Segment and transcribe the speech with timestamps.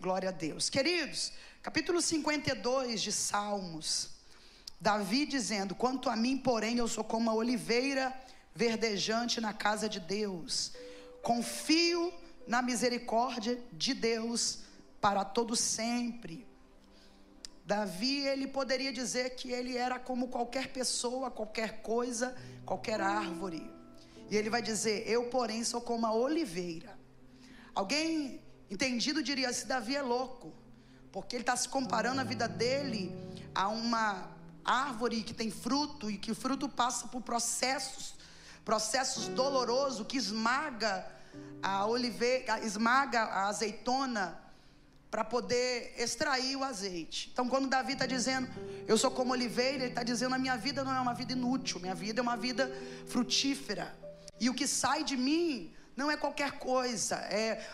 [0.00, 0.70] Glória a Deus.
[0.70, 1.30] Queridos,
[1.62, 4.08] capítulo 52 de Salmos.
[4.80, 8.18] Davi dizendo: Quanto a mim, porém, eu sou como a oliveira
[8.54, 10.72] verdejante na casa de Deus.
[11.20, 12.14] Confio
[12.46, 14.60] na misericórdia de Deus
[15.02, 16.46] para todo sempre.
[17.66, 23.70] Davi, ele poderia dizer que ele era como qualquer pessoa, qualquer coisa, qualquer árvore.
[24.30, 26.98] E ele vai dizer: Eu, porém, sou como a oliveira.
[27.74, 28.40] Alguém
[28.70, 30.52] entendido diria: Esse Davi é louco,
[31.10, 33.14] porque ele está se comparando a vida dele
[33.54, 34.30] a uma
[34.64, 38.14] árvore que tem fruto e que o fruto passa por processos,
[38.64, 41.06] processos dolorosos que esmaga
[41.62, 44.38] a oliveira, esmaga a azeitona
[45.10, 47.30] para poder extrair o azeite.
[47.32, 48.48] Então, quando Davi está dizendo,
[48.86, 51.80] eu sou como oliveira, ele está dizendo, a minha vida não é uma vida inútil,
[51.80, 52.70] minha vida é uma vida
[53.06, 53.92] frutífera.
[54.38, 57.68] E o que sai de mim não é qualquer coisa, é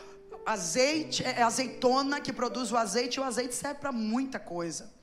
[0.45, 4.95] azeite, é azeitona que produz o azeite, e o azeite serve para muita coisa.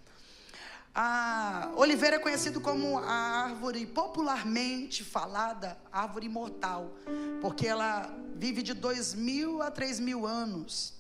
[0.96, 3.12] A oliveira é conhecido como a
[3.46, 6.94] árvore popularmente falada, árvore imortal,
[7.42, 10.94] porque ela vive de dois mil a três mil anos.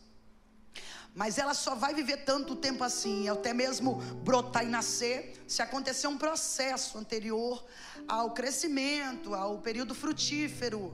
[1.14, 6.08] Mas ela só vai viver tanto tempo assim, até mesmo brotar e nascer, se acontecer
[6.08, 7.64] um processo anterior
[8.08, 10.92] ao crescimento, ao período frutífero.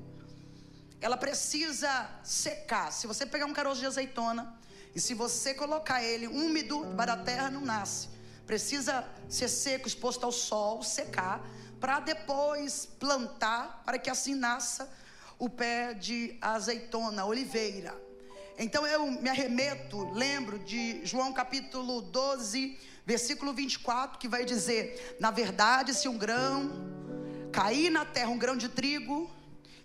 [1.02, 2.92] Ela precisa secar.
[2.92, 4.54] Se você pegar um caroço de azeitona
[4.94, 8.10] e se você colocar ele úmido para a terra, não nasce.
[8.46, 11.48] Precisa ser seco, exposto ao sol, secar,
[11.80, 14.92] para depois plantar, para que assim nasça
[15.38, 17.96] o pé de azeitona, oliveira.
[18.58, 25.32] Então eu me arremeto, lembro de João capítulo 12, versículo 24, que vai dizer: Na
[25.32, 26.70] verdade, se um grão
[27.54, 29.32] cair na terra, um grão de trigo,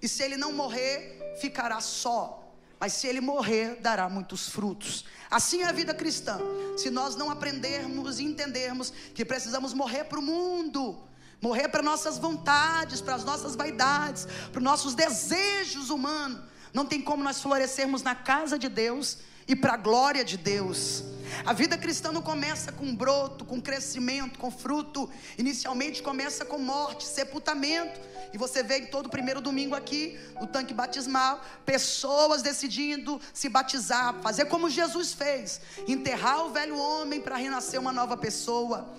[0.04, 2.52] e se ele não morrer, ficará só.
[2.78, 5.06] Mas se ele morrer, dará muitos frutos.
[5.30, 6.38] Assim é a vida cristã.
[6.76, 11.02] Se nós não aprendermos e entendermos que precisamos morrer para o mundo,
[11.40, 16.42] morrer para nossas vontades, para as nossas vaidades, para os nossos desejos humanos,
[16.74, 21.02] não tem como nós florescermos na casa de Deus e para a glória de Deus.
[21.44, 25.08] A vida cristã não começa com broto, com crescimento, com fruto.
[25.38, 28.00] Inicialmente começa com morte, sepultamento.
[28.32, 34.14] E você vê em todo primeiro domingo aqui, o tanque batismal, pessoas decidindo se batizar,
[34.22, 38.92] fazer como Jesus fez, enterrar o velho homem para renascer uma nova pessoa.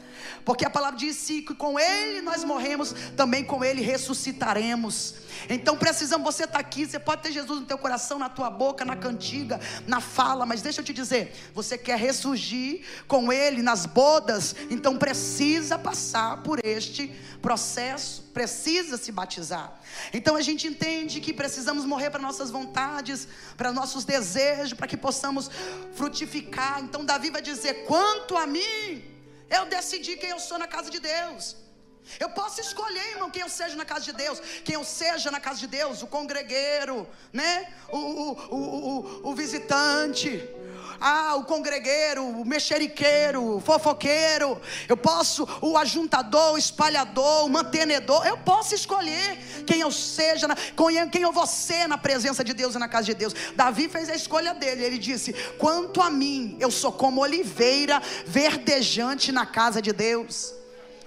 [0.43, 5.15] Porque a palavra diz que com ele nós morremos, também com ele ressuscitaremos.
[5.49, 8.85] Então precisamos, você está aqui, você pode ter Jesus no teu coração, na tua boca,
[8.85, 13.85] na cantiga, na fala, mas deixa eu te dizer, você quer ressurgir com ele nas
[13.85, 17.07] bodas, então precisa passar por este
[17.41, 19.79] processo, precisa se batizar.
[20.13, 24.97] Então a gente entende que precisamos morrer para nossas vontades, para nossos desejos, para que
[24.97, 25.49] possamos
[25.93, 26.81] frutificar.
[26.81, 29.14] Então Davi vai dizer: quanto a mim,
[29.57, 31.43] eu decidi quem eu sou na casa de Deus.
[32.19, 35.39] Eu posso escolher, irmão, quem eu seja na casa de Deus, quem eu seja na
[35.39, 36.97] casa de Deus, o congregueiro,
[37.33, 37.53] né?
[37.89, 40.29] O, o, o, o, o visitante,
[40.99, 48.25] ah, o congregueiro, o mexeriqueiro, o fofoqueiro, eu posso, o ajuntador, o espalhador, o mantenedor,
[48.25, 50.47] eu posso escolher quem eu seja,
[51.11, 53.33] quem eu vou ser na presença de Deus e na casa de Deus.
[53.55, 59.31] Davi fez a escolha dele, ele disse: quanto a mim, eu sou como oliveira verdejante
[59.31, 60.53] na casa de Deus.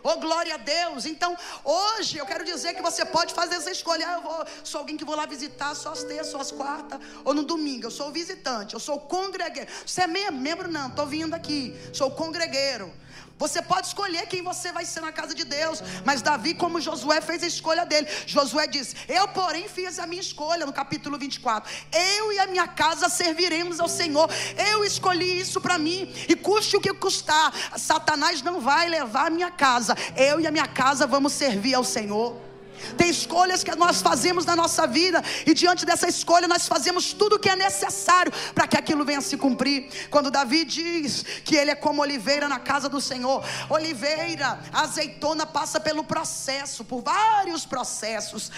[0.03, 1.07] Oh, glória a Deus.
[1.07, 4.09] Então, hoje eu quero dizer que você pode fazer essa escolha.
[4.09, 7.01] Ah, eu vou, sou alguém que vou lá visitar só as terças, só as quartas,
[7.25, 7.87] ou no domingo.
[7.87, 9.71] Eu sou visitante, eu sou congregueiro.
[9.85, 10.31] Você é?
[10.31, 11.75] Membro não, estou vindo aqui.
[11.93, 12.93] Sou congregueiro.
[13.39, 15.83] Você pode escolher quem você vai ser na casa de Deus.
[16.05, 18.09] Mas Davi, como Josué, fez a escolha dele.
[18.27, 21.71] Josué disse: Eu, porém, fiz a minha escolha no capítulo 24.
[21.93, 24.29] Eu e a minha casa serviremos ao Senhor.
[24.71, 26.13] Eu escolhi isso para mim.
[26.29, 29.95] E custe o que custar, Satanás não vai levar a minha casa.
[30.17, 32.48] Eu e a minha casa vamos servir ao Senhor.
[32.97, 37.37] Tem escolhas que nós fazemos na nossa vida, e diante dessa escolha nós fazemos tudo
[37.37, 40.09] o que é necessário para que aquilo venha a se cumprir.
[40.11, 45.81] Quando Davi diz que ele é como oliveira na casa do Senhor, oliveira, azeitona passa
[45.81, 48.51] pelo processo, por vários processos.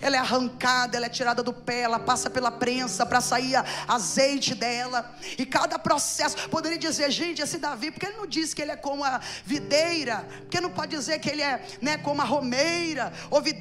[0.00, 3.54] Ela é arrancada, ela é tirada do pé, ela passa pela prensa para sair
[3.86, 8.62] azeite dela, e cada processo, poderia dizer, gente, esse Davi, porque ele não diz que
[8.62, 12.24] ele é como a videira, porque não pode dizer que ele é né, como a
[12.24, 13.51] romeira, ou videira,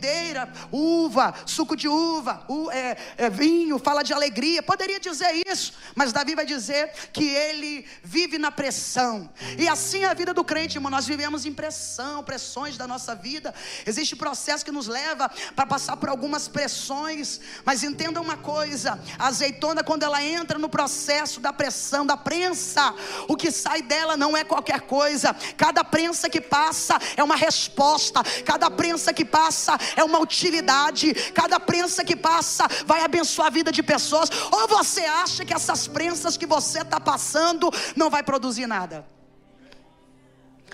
[0.71, 4.63] uva, suco de uva, é, é, vinho, fala de alegria.
[4.63, 9.29] Poderia dizer isso, mas Davi vai dizer que ele vive na pressão.
[9.57, 10.91] E assim é a vida do crente, irmão.
[10.91, 13.53] Nós vivemos em pressão, pressões da nossa vida.
[13.85, 17.39] Existe processo que nos leva para passar por algumas pressões.
[17.65, 22.93] Mas entenda uma coisa: a azeitona, quando ela entra no processo da pressão, da prensa,
[23.27, 25.33] o que sai dela não é qualquer coisa.
[25.57, 28.21] Cada prensa que passa é uma resposta.
[28.45, 31.13] Cada prensa que passa é uma utilidade.
[31.33, 34.29] Cada prensa que passa vai abençoar a vida de pessoas.
[34.51, 39.05] Ou você acha que essas prensas que você está passando não vai produzir nada?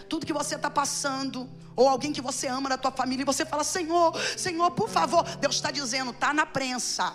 [0.08, 3.46] Tudo que você está passando, ou alguém que você ama da tua família, e você
[3.46, 5.24] fala: Senhor, Senhor, por favor.
[5.38, 7.14] Deus está dizendo: está na prensa.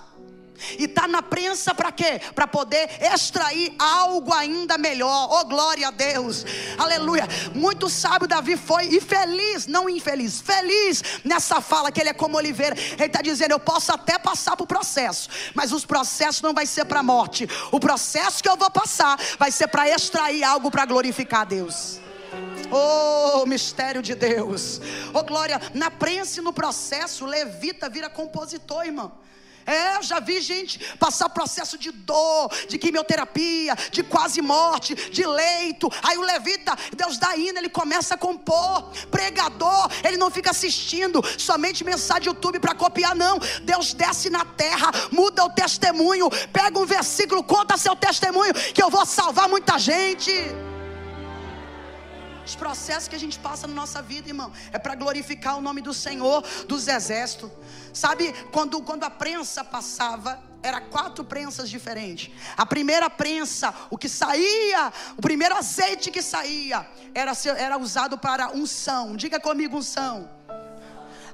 [0.78, 2.20] E está na prensa para quê?
[2.34, 5.28] Para poder extrair algo ainda melhor.
[5.30, 6.44] Oh, glória a Deus.
[6.78, 7.26] Aleluia.
[7.54, 12.36] Muito sábio Davi foi e feliz, não infeliz, feliz nessa fala que ele é como
[12.36, 12.76] oliveira.
[12.78, 16.84] Ele está dizendo: Eu posso até passar por processo, mas os processos não vai ser
[16.84, 17.48] para morte.
[17.70, 22.00] O processo que eu vou passar vai ser para extrair algo para glorificar a Deus.
[22.70, 24.80] Oh, mistério de Deus.
[25.12, 25.60] Oh, glória.
[25.74, 29.12] Na prensa e no processo, levita vira compositor, irmão.
[29.64, 35.88] É, já vi gente passar processo de dor, de quimioterapia, de quase morte, de leito.
[36.02, 38.90] Aí o levita, Deus dá hino, ele começa a compor.
[39.10, 43.38] Pregador, ele não fica assistindo somente mensagem YouTube para copiar, não.
[43.62, 48.90] Deus desce na terra, muda o testemunho, pega um versículo, conta seu testemunho, que eu
[48.90, 50.32] vou salvar muita gente.
[52.44, 55.80] Os processos que a gente passa na nossa vida, irmão, é para glorificar o nome
[55.80, 57.50] do Senhor dos exércitos.
[57.92, 62.32] Sabe, quando, quando a prensa passava, era quatro prensas diferentes.
[62.56, 68.50] A primeira prensa, o que saía, o primeiro azeite que saía, era, era usado para
[68.50, 69.16] unção.
[69.16, 70.30] Diga comigo unção.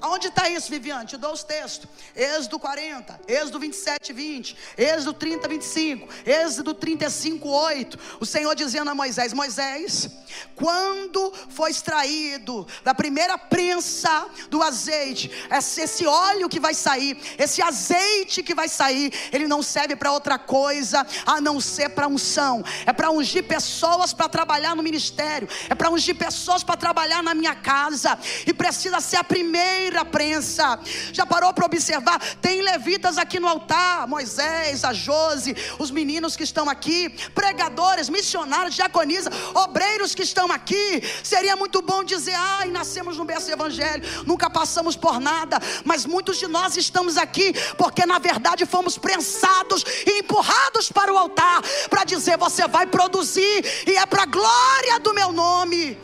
[0.01, 1.07] Aonde está isso, Viviane?
[1.07, 1.89] Te dou os textos.
[2.15, 7.99] Êxodo 40, Êxodo 27, 20, Êxodo 30, 25, Êxodo 35, 8.
[8.21, 10.09] O Senhor dizendo a Moisés: Moisés,
[10.55, 18.43] quando foi extraído da primeira prensa do azeite, esse óleo que vai sair, esse azeite
[18.43, 22.65] que vai sair, ele não serve para outra coisa a não ser para unção.
[22.87, 27.35] É para ungir pessoas para trabalhar no ministério, é para ungir pessoas para trabalhar na
[27.35, 30.79] minha casa, e precisa ser a primeira a prensa.
[31.13, 32.19] Já parou para observar?
[32.37, 38.75] Tem levitas aqui no altar: Moisés, a Jose, os meninos que estão aqui, pregadores, missionários,
[38.75, 41.03] diaconisa, obreiros que estão aqui.
[41.23, 46.39] Seria muito bom dizer: ai, nascemos no berço evangelho, nunca passamos por nada, mas muitos
[46.39, 52.05] de nós estamos aqui porque na verdade fomos prensados e empurrados para o altar para
[52.05, 55.99] dizer: você vai produzir e é para a glória do meu nome.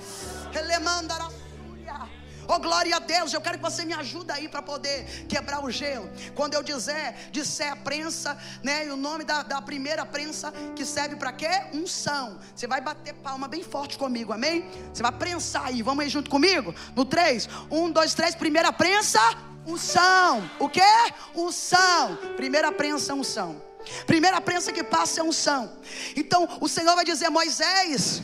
[0.55, 1.34] Ele manda
[2.47, 5.71] Oh, glória a Deus, eu quero que você me ajude aí para poder quebrar o
[5.71, 6.11] gelo.
[6.35, 8.87] Quando eu dizer, disser a prensa, né?
[8.87, 11.49] E o nome da, da primeira prensa que serve para quê?
[11.73, 12.39] Unção.
[12.55, 14.69] Você vai bater palma bem forte comigo, amém?
[14.93, 16.75] Você vai prensar aí, vamos aí junto comigo?
[16.95, 19.21] No 3, 1, 2, 3, primeira prensa,
[19.67, 20.49] unção.
[20.59, 20.81] O que?
[21.35, 22.17] Unção.
[22.37, 23.61] Primeira prensa, unção.
[24.07, 25.73] Primeira prensa que passa é unção.
[26.17, 28.23] Então o Senhor vai dizer, Moisés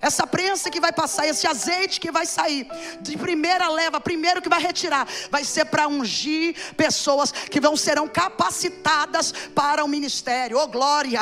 [0.00, 2.66] essa prensa que vai passar, esse azeite que vai sair,
[3.00, 8.08] de primeira leva, primeiro que vai retirar, vai ser para ungir pessoas que vão serão
[8.08, 10.58] capacitadas para o ministério.
[10.58, 11.20] Oh glória!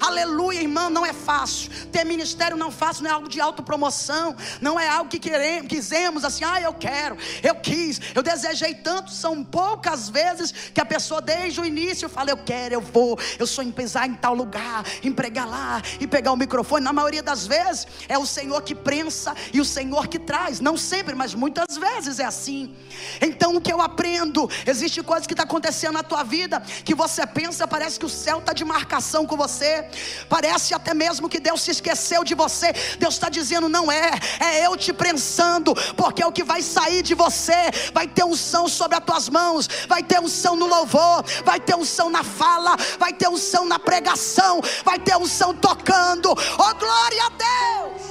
[0.00, 1.70] Aleluia, irmão, não é fácil.
[1.90, 6.24] Ter ministério não fácil, não é algo de autopromoção, não é algo que queremos, quisemos
[6.24, 11.20] assim, ah, eu quero, eu quis, eu desejei tanto, são poucas vezes que a pessoa
[11.20, 15.48] desde o início fala, eu quero, eu vou, eu sou empresário em tal lugar, empregar
[15.48, 16.84] lá e pegar o microfone.
[16.84, 20.60] Na maioria das vezes é o Senhor que prensa e o Senhor que traz.
[20.60, 22.74] Não sempre, mas muitas vezes é assim.
[23.20, 24.48] Então o que eu aprendo?
[24.66, 28.38] Existe coisa que está acontecendo na tua vida que você pensa, parece que o céu
[28.38, 29.88] está de marcação com você.
[30.28, 32.72] Parece até mesmo que Deus se esqueceu de você.
[32.98, 34.10] Deus está dizendo: não é,
[34.40, 37.70] é eu te prensando, porque é o que vai sair de você.
[37.92, 42.10] Vai ter unção sobre as tuas mãos, vai ter unção no louvor, vai ter unção
[42.10, 46.30] na fala, vai ter unção na pregação, vai ter unção tocando.
[46.30, 48.09] Oh glória a Deus!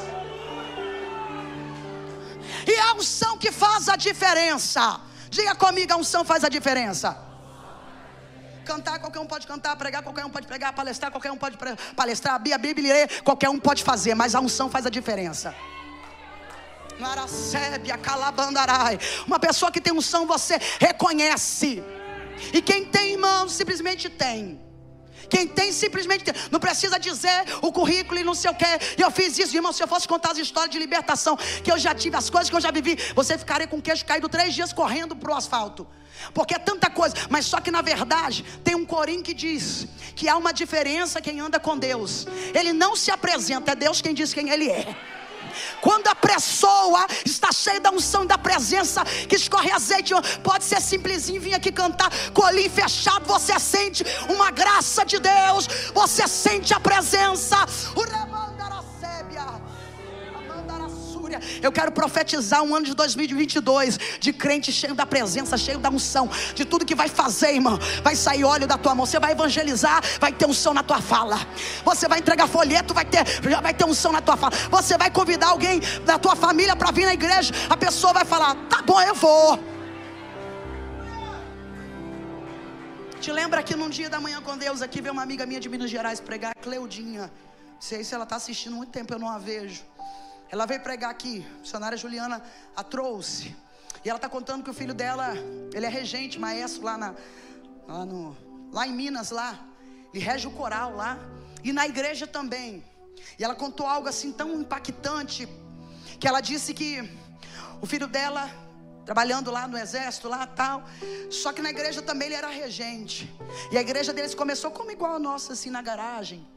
[2.67, 4.99] E a unção que faz a diferença.
[5.29, 7.17] Diga comigo, a unção faz a diferença.
[8.65, 11.57] Cantar, qualquer um pode cantar, pregar, qualquer um pode pregar, palestrar, qualquer um pode
[11.95, 15.55] palestrar, abrir a Bíblia ler, qualquer um pode fazer, mas a unção faz a diferença.
[19.25, 21.83] Uma pessoa que tem unção, você reconhece.
[22.53, 24.68] E quem tem irmão, simplesmente tem.
[25.29, 28.65] Quem tem simplesmente não precisa dizer o currículo e não sei o que.
[28.97, 29.71] Eu fiz isso, irmão.
[29.71, 32.55] Se eu fosse contar as histórias de libertação que eu já tive, as coisas que
[32.55, 35.87] eu já vivi, você ficaria com o queixo caído três dias correndo para o asfalto.
[36.33, 40.27] Porque é tanta coisa, mas só que na verdade tem um corim que diz que
[40.27, 42.27] há uma diferença quem anda com Deus.
[42.53, 44.95] Ele não se apresenta, é Deus quem diz quem ele é.
[45.81, 50.13] Quando a pessoa está cheia da unção e da presença que escorre azeite,
[50.43, 56.27] pode ser simplesinho vir aqui cantar, colinho fechado, você sente uma graça de Deus, você
[56.27, 57.57] sente a presença.
[61.61, 66.29] Eu quero profetizar um ano de 2022 de crente cheio da presença, cheio da unção,
[66.55, 67.77] de tudo que vai fazer, irmão.
[68.03, 71.39] Vai sair óleo da tua mão, você vai evangelizar, vai ter unção na tua fala.
[71.83, 74.53] Você vai entregar folheto, vai ter, já vai ter unção na tua fala.
[74.69, 78.55] Você vai convidar alguém da tua família para vir na igreja, a pessoa vai falar:
[78.69, 79.59] "Tá bom, eu vou".
[83.21, 85.67] Te lembra que num dia da manhã com Deus aqui veio uma amiga minha de
[85.67, 87.29] Minas Gerais pregar, Cleudinha.
[87.73, 89.81] Não sei se ela está assistindo muito tempo, eu não a vejo.
[90.51, 92.41] Ela veio pregar aqui, a missionária Juliana
[92.75, 93.55] a trouxe.
[94.03, 95.33] E ela está contando que o filho dela,
[95.73, 97.13] ele é regente, maestro lá, na,
[97.87, 98.35] lá, no,
[98.71, 99.59] lá em Minas, lá.
[100.13, 101.19] Ele rege o coral lá.
[101.63, 102.83] E na igreja também.
[103.37, 105.47] E ela contou algo assim tão impactante,
[106.19, 107.07] que ela disse que
[107.81, 108.49] o filho dela,
[109.05, 110.83] trabalhando lá no exército, lá tal,
[111.29, 113.31] só que na igreja também ele era regente.
[113.71, 116.47] E a igreja deles começou como igual a nossa, assim, na garagem.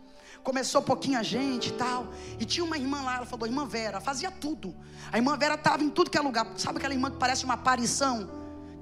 [0.42, 2.08] Começou pouquinha gente e tal.
[2.38, 4.75] E tinha uma irmã lá, ela falou, irmã Vera, fazia tudo.
[5.12, 6.46] A irmã Vera estava em tudo que é lugar.
[6.56, 8.28] Sabe aquela irmã que parece uma aparição?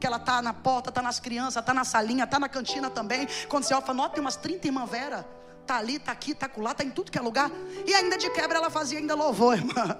[0.01, 3.29] Que ela tá na porta, tá nas crianças, tá na salinha, tá na cantina também.
[3.49, 5.29] Quando você olha, fala, tem umas 30 irmã Vera.
[5.67, 7.51] Tá ali, tá aqui, tá lá, tá em tudo que é lugar.
[7.87, 9.99] E ainda de quebra ela fazia ainda louvor, irmã.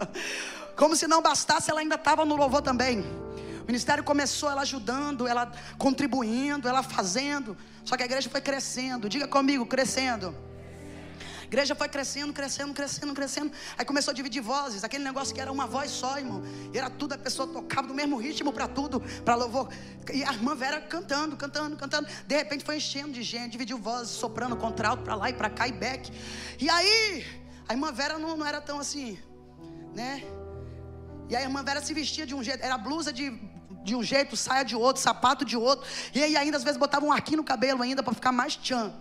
[0.77, 3.01] Como se não bastasse, ela ainda estava no louvor também.
[3.63, 7.55] O ministério começou ela ajudando, ela contribuindo, ela fazendo.
[7.85, 9.11] Só que a igreja foi crescendo.
[9.11, 10.35] Diga comigo, crescendo
[11.51, 13.53] igreja foi crescendo, crescendo, crescendo, crescendo.
[13.77, 16.41] Aí começou a dividir vozes, aquele negócio que era uma voz só, irmão.
[16.73, 19.69] E era tudo, a pessoa tocava do mesmo ritmo para tudo, para louvor.
[20.15, 22.09] E a irmã Vera cantando, cantando, cantando.
[22.25, 25.67] De repente foi enchendo de gente, dividiu vozes, soprando contralto para lá e para cá
[25.67, 26.13] e back.
[26.61, 27.27] E aí,
[27.69, 29.19] a irmã Vera não, não era tão assim,
[29.93, 30.23] né?
[31.29, 33.51] E a irmã Vera se vestia de um jeito, era blusa de
[33.83, 35.89] de um jeito, saia de outro, sapato de outro.
[36.15, 38.93] E aí ainda às vezes botava um arquinho no cabelo ainda para ficar mais tchan.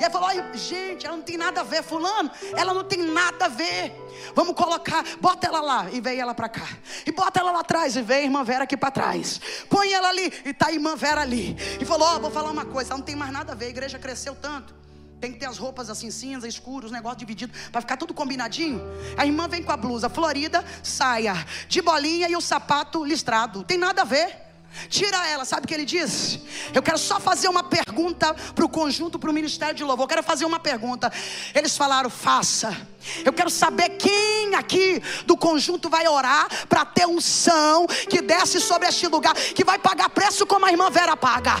[0.00, 3.46] E aí falou: gente, ela não tem nada a ver, fulano, ela não tem nada
[3.46, 3.92] a ver.
[4.34, 6.68] Vamos colocar, bota ela lá e vem ela para cá.
[7.04, 9.40] E bota ela lá atrás e vem a irmã Vera aqui para trás.
[9.68, 11.56] Põe ela ali e tá a irmã Vera ali.
[11.80, 13.66] E falou: Ó, oh, vou falar uma coisa, ela não tem mais nada a ver,
[13.66, 14.82] a igreja cresceu tanto.
[15.20, 18.82] Tem que ter as roupas assim, cinza, escuros, os negócios divididos, para ficar tudo combinadinho.
[19.16, 21.34] A irmã vem com a blusa florida, saia
[21.68, 23.62] de bolinha e o sapato listrado.
[23.62, 24.51] Tem nada a ver.
[24.88, 26.38] Tira ela, sabe o que ele diz?
[26.72, 30.04] Eu quero só fazer uma pergunta para o conjunto, para o ministério de louvor.
[30.04, 31.12] Eu quero fazer uma pergunta.
[31.54, 32.76] Eles falaram, faça.
[33.24, 38.88] Eu quero saber quem aqui do conjunto vai orar para ter unção que desce sobre
[38.88, 41.56] este lugar, que vai pagar preço como a irmã Vera paga.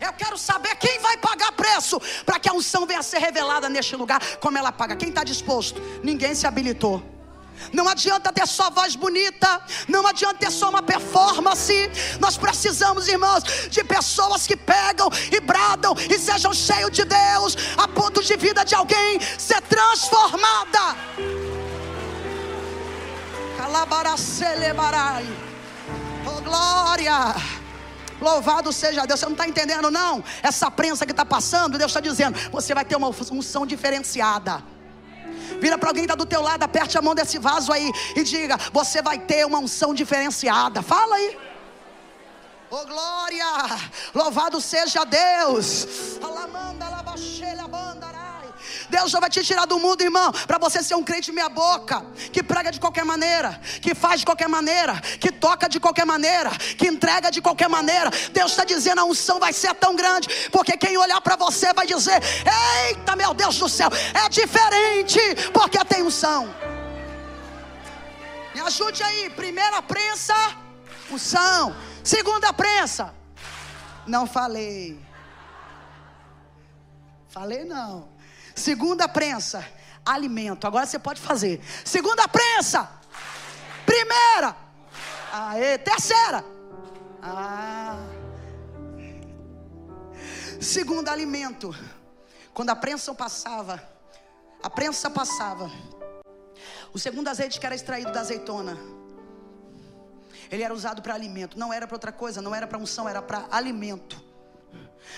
[0.00, 3.68] Eu quero saber quem vai pagar preço para que a unção venha a ser revelada
[3.68, 4.96] neste lugar, como ela paga.
[4.96, 5.80] Quem está disposto?
[6.02, 7.19] Ninguém se habilitou.
[7.72, 11.90] Não adianta ter só voz bonita, não adianta ter só uma performance.
[12.18, 17.86] Nós precisamos, irmãos, de pessoas que pegam e bradam e sejam cheios de Deus, a
[17.86, 20.96] ponto de vida de alguém ser transformada.
[23.56, 25.26] Calabaracelebarai.
[26.26, 27.34] Oh glória!
[28.20, 29.20] Louvado seja Deus.
[29.20, 30.22] Você não está entendendo, não?
[30.42, 34.62] Essa prensa que está passando, Deus está dizendo: você vai ter uma unção diferenciada.
[35.60, 38.22] Vira para alguém que está do teu lado, aperte a mão desse vaso aí e
[38.22, 40.82] diga: Você vai ter uma unção diferenciada.
[40.82, 41.38] Fala aí.
[42.72, 43.44] Oh glória!
[44.14, 46.18] Louvado seja Deus!
[46.22, 48.19] Alamanda, labaxelha, bandará.
[48.90, 52.04] Deus já vai te tirar do mundo, irmão, para você ser um crente meia boca,
[52.32, 56.50] que prega de qualquer maneira, que faz de qualquer maneira, que toca de qualquer maneira,
[56.50, 58.10] que entrega de qualquer maneira.
[58.32, 61.86] Deus está dizendo a unção vai ser tão grande, porque quem olhar para você vai
[61.86, 62.20] dizer:
[62.88, 63.88] Eita, meu Deus do céu,
[64.24, 65.20] é diferente,
[65.52, 66.52] porque tem unção.
[68.54, 70.34] Me ajude aí, primeira prensa,
[71.10, 71.74] unção.
[72.02, 73.14] Segunda prensa,
[74.06, 74.98] não falei.
[77.28, 78.08] Falei não.
[78.60, 79.66] Segunda prensa,
[80.04, 80.66] alimento.
[80.66, 81.62] Agora você pode fazer.
[81.82, 82.90] Segunda prensa.
[83.86, 84.54] Primeira.
[85.32, 86.44] Aê, terceira.
[87.22, 87.96] Ah.
[90.60, 91.74] Segundo alimento.
[92.52, 93.82] Quando a prensa passava,
[94.62, 95.70] a prensa passava.
[96.92, 98.76] O segundo azeite que era extraído da azeitona,
[100.50, 103.22] ele era usado para alimento, não era para outra coisa, não era para unção, era
[103.22, 104.29] para alimento.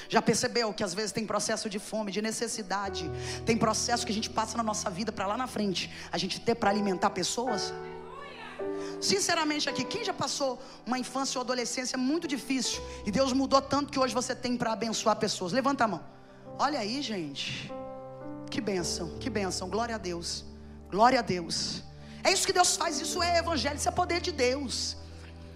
[0.09, 3.11] Já percebeu que às vezes tem processo de fome, de necessidade,
[3.45, 6.41] tem processo que a gente passa na nossa vida para lá na frente, a gente
[6.41, 7.73] ter para alimentar pessoas?
[9.01, 13.91] Sinceramente aqui, quem já passou uma infância ou adolescência muito difícil e Deus mudou tanto
[13.91, 15.53] que hoje você tem para abençoar pessoas?
[15.53, 16.05] Levanta a mão.
[16.59, 17.73] Olha aí, gente.
[18.49, 19.69] Que bênção, que bênção.
[19.69, 20.45] Glória a Deus.
[20.91, 21.83] Glória a Deus.
[22.23, 24.97] É isso que Deus faz, isso é evangelho, isso é poder de Deus.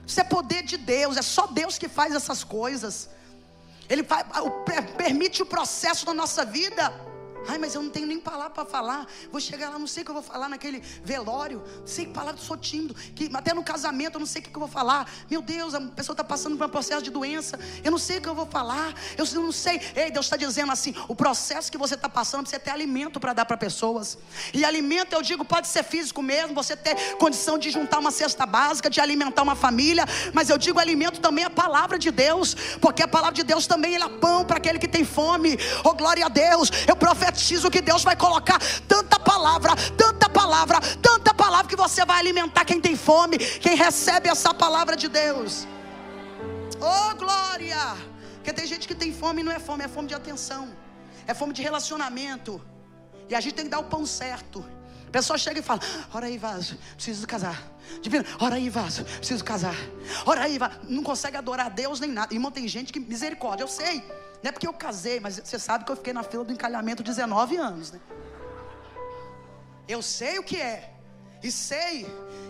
[0.06, 3.10] Isso é poder de Deus, é só Deus que faz essas coisas.
[3.88, 4.24] Ele faz,
[4.96, 6.92] permite o processo da nossa vida
[7.48, 9.06] Ai, mas eu não tenho nem palavra para falar.
[9.30, 11.62] Vou chegar lá, não sei o que eu vou falar naquele velório.
[11.80, 12.94] Não sei que palavra sou tímido.
[13.14, 15.08] Que, até no casamento eu não sei o que eu vou falar.
[15.30, 17.58] Meu Deus, a pessoa está passando por um processo de doença.
[17.84, 18.94] Eu não sei o que eu vou falar.
[19.16, 19.80] Eu não sei.
[19.94, 23.32] Ei, Deus está dizendo assim: o processo que você está passando, você ter alimento para
[23.32, 24.18] dar para pessoas.
[24.52, 28.44] E alimento, eu digo, pode ser físico mesmo, você ter condição de juntar uma cesta
[28.44, 30.04] básica, de alimentar uma família.
[30.32, 32.54] Mas eu digo, alimento também é a palavra de Deus.
[32.80, 35.58] Porque a palavra de Deus também é pão para aquele que tem fome.
[35.84, 36.70] Oh, glória a Deus.
[36.86, 42.04] Eu profetizo profetizo que Deus vai colocar tanta palavra, tanta palavra, tanta palavra que você
[42.04, 45.66] vai alimentar quem tem fome, quem recebe essa palavra de Deus.
[46.80, 47.96] Oh glória!
[48.36, 50.74] Porque tem gente que tem fome e não é fome, é fome de atenção,
[51.26, 52.60] é fome de relacionamento.
[53.28, 54.64] E a gente tem que dar o pão certo.
[55.06, 55.80] A pessoa chega e fala:
[56.14, 57.62] Ora aí, vaso, preciso casar.
[58.00, 59.76] Divino, ora aí, vaso, preciso casar.
[60.24, 60.78] Ora aí, vaso.
[60.88, 62.32] Não consegue adorar a Deus nem nada.
[62.32, 64.02] Irmão, tem gente que, misericórdia, eu sei.
[64.42, 67.02] Não é porque eu casei, mas você sabe que eu fiquei na fila do encalhamento
[67.02, 68.00] 19 anos, né?
[69.88, 70.92] Eu sei o que é.
[71.42, 72.06] E sei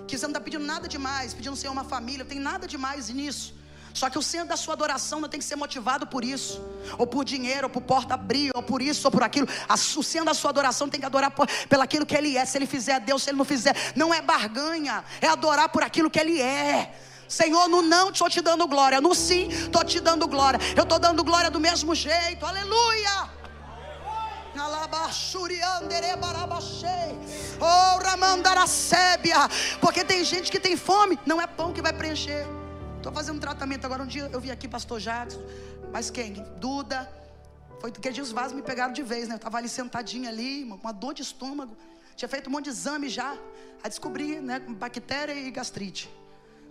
[0.07, 3.09] que você não está pedindo nada demais, pedindo ser uma família, não tem nada demais
[3.09, 3.55] nisso.
[3.93, 6.63] Só que o centro da sua adoração não tem que ser motivado por isso,
[6.99, 9.49] ou por dinheiro, ou por porta abrir, ou por isso, ou por aquilo.
[9.71, 12.45] O centro da sua adoração tem que adorar por, pelo aquilo que Ele é.
[12.45, 16.11] Se Ele fizer, Deus, se Ele não fizer, não é barganha, é adorar por aquilo
[16.11, 16.95] que Ele é.
[17.29, 20.61] Senhor, no não estou te dando glória, no sim estou te dando glória.
[20.77, 23.31] Eu estou dando glória do mesmo jeito, aleluia.
[27.61, 27.87] Oh.
[29.81, 32.47] Porque tem gente que tem fome, não é pão que vai preencher.
[32.97, 34.03] Estou fazendo um tratamento agora.
[34.03, 35.41] Um dia eu vi aqui, pastor Jackson,
[35.93, 36.33] mas quem?
[36.59, 37.09] Duda.
[37.81, 39.35] Foi que dias os vasos me pegaram de vez, né?
[39.35, 41.77] Eu estava ali sentadinha ali, uma, uma dor de estômago.
[42.17, 43.33] Tinha feito um monte de exame já.
[43.83, 46.11] Aí descobri, né, bactéria e gastrite.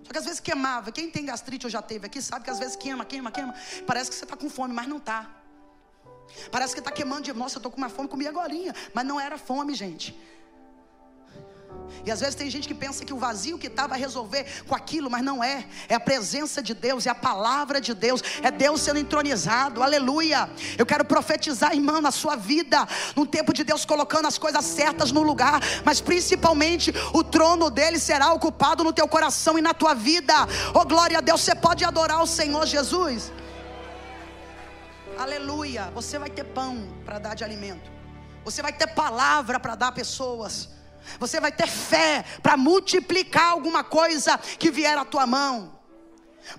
[0.05, 0.91] Só que às vezes queimava.
[0.91, 3.53] Quem tem gastrite ou já teve aqui sabe que às vezes queima, queima, queima.
[3.87, 5.29] Parece que você está com fome, mas não está.
[6.51, 7.33] Parece que está queimando de.
[7.33, 8.53] Nossa, eu estou com uma fome, comi agora.
[8.93, 10.15] Mas não era fome, gente.
[12.05, 14.75] E às vezes tem gente que pensa que o vazio que está vai resolver com
[14.75, 15.65] aquilo, mas não é.
[15.89, 20.47] É a presença de Deus, é a palavra de Deus, é Deus sendo entronizado, aleluia.
[20.77, 25.11] Eu quero profetizar, irmão, na sua vida, num tempo de Deus colocando as coisas certas
[25.11, 29.95] no lugar, mas principalmente o trono dele será ocupado no teu coração e na tua
[29.95, 30.33] vida.
[30.75, 33.31] Oh glória a Deus, você pode adorar o Senhor Jesus.
[35.17, 35.89] Aleluia.
[35.95, 37.89] Você vai ter pão para dar de alimento.
[38.43, 40.74] Você vai ter palavra para dar a pessoas.
[41.19, 45.79] Você vai ter fé para multiplicar alguma coisa que vier à tua mão.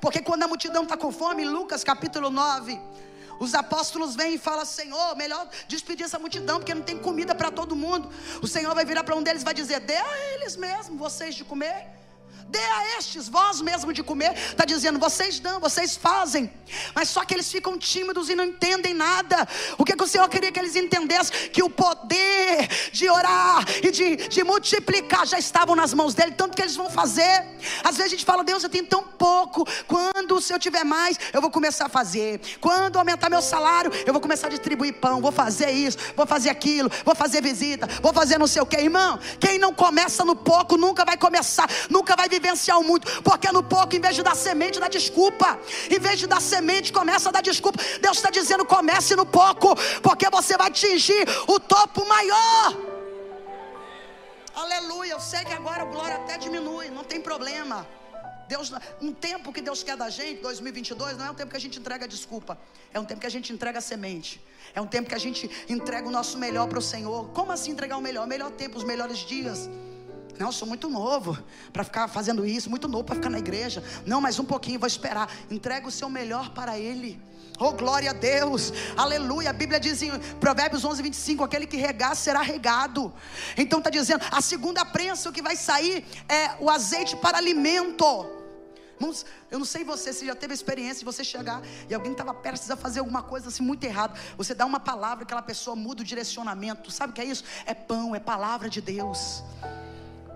[0.01, 2.79] Porque quando a multidão está com fome, Lucas capítulo 9,
[3.39, 7.51] os apóstolos vêm e falam: Senhor, melhor despedir essa multidão, porque não tem comida para
[7.51, 8.11] todo mundo.
[8.43, 11.35] O Senhor vai virar para um deles e vai dizer: Dê a eles mesmo, vocês
[11.35, 11.97] de comer.
[12.49, 14.33] Dê a estes vós mesmo de comer.
[14.33, 16.51] Está dizendo, vocês dão, vocês fazem.
[16.95, 19.47] Mas só que eles ficam tímidos e não entendem nada.
[19.77, 21.51] O que, que o Senhor queria que eles entendessem?
[21.51, 26.33] Que o poder de orar e de, de multiplicar já estavam nas mãos dele.
[26.33, 27.45] Tanto que eles vão fazer.
[27.83, 29.67] Às vezes a gente fala, Deus, eu tenho tão pouco.
[29.87, 32.41] Quando se eu tiver mais, eu vou começar a fazer.
[32.61, 35.21] Quando aumentar meu salário, eu vou começar a distribuir pão.
[35.21, 38.77] Vou fazer isso, vou fazer aquilo, vou fazer visita, vou fazer não sei o que.
[38.77, 43.53] Irmão, quem não começa no pouco nunca vai começar, nunca vai vivenciar o muito, porque
[43.53, 45.59] no pouco, em vez de dar semente, dá desculpa.
[45.91, 47.79] Em vez de dar semente, começa a dar desculpa.
[48.01, 52.77] Deus está dizendo: comece no pouco, porque você vai atingir o topo maior.
[54.55, 55.13] Aleluia.
[55.13, 57.87] Eu sei que agora a glória até diminui, não tem problema.
[58.49, 61.61] Deus, um tempo que Deus quer da gente, 2022, não é um tempo que a
[61.61, 62.57] gente entrega desculpa,
[62.95, 64.41] é um tempo que a gente entrega semente,
[64.75, 67.29] é um tempo que a gente entrega o nosso melhor para o Senhor.
[67.31, 68.25] Como assim entregar o melhor?
[68.25, 69.69] O melhor tempo, os melhores dias.
[70.39, 71.39] Não, sou muito novo
[71.73, 73.83] para ficar fazendo isso, muito novo para ficar na igreja.
[74.05, 75.31] Não, mais um pouquinho, vou esperar.
[75.51, 77.21] Entrega o seu melhor para Ele.
[77.59, 79.49] Oh, glória a Deus, aleluia.
[79.49, 83.13] A Bíblia diz em Provérbios 11, 25: aquele que regar será regado.
[83.57, 88.05] Então está dizendo, a segunda prensa, que vai sair é o azeite para alimento.
[88.99, 92.13] Irmãos, eu não sei você, se já teve a experiência de você chegar e alguém
[92.13, 94.19] estava prestes a fazer alguma coisa assim muito errada.
[94.37, 96.91] Você dá uma palavra, aquela pessoa muda o direcionamento.
[96.91, 97.45] Sabe o que é isso?
[97.67, 99.43] É pão, é palavra de Deus.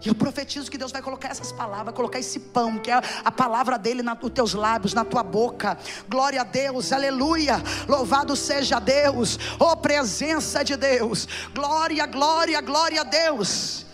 [0.04, 3.30] E eu profetizo que Deus vai colocar essas palavras, colocar esse pão, que é a
[3.30, 5.76] palavra dele nos teus lábios, na tua boca.
[6.08, 7.62] Glória a Deus, aleluia.
[7.86, 11.28] Louvado seja Deus, oh presença de Deus.
[11.54, 13.86] Glória, glória, glória a Deus.